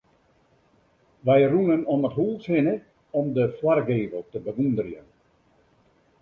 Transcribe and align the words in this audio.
Wy 1.25 1.41
rûnen 1.51 1.81
om 1.93 2.01
it 2.07 2.15
hûs 2.19 2.43
hinne 2.49 2.75
om 3.19 3.25
de 3.35 3.45
foargevel 3.57 4.23
te 4.31 4.37
bewûnderjen. 4.45 5.07